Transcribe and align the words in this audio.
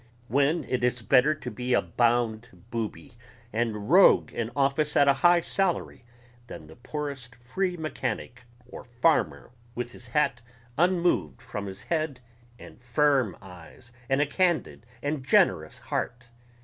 when 0.29 0.63
it 0.63 0.83
is 0.83 1.03
better 1.03 1.35
to 1.35 1.51
be 1.51 1.75
a 1.75 1.81
bound 1.83 2.49
booby 2.71 3.13
and 3.53 3.91
rogue 3.91 4.31
in 4.33 4.49
office 4.55 4.97
at 4.97 5.07
a 5.07 5.13
high 5.21 5.39
salary 5.41 6.01
than 6.47 6.65
the 6.65 6.75
poorest 6.75 7.35
free 7.35 7.77
mechanic 7.77 8.41
or 8.65 8.83
farmer 8.83 9.51
with 9.75 9.91
his 9.91 10.07
hat 10.07 10.41
unmoved 10.75 11.39
from 11.39 11.67
his 11.67 11.83
head 11.83 12.19
and 12.57 12.81
firm 12.81 13.37
eyes 13.43 13.91
and 14.09 14.21
a 14.21 14.25
candid 14.25 14.87
and 15.03 15.23
generous 15.23 15.77
heart 15.77 16.29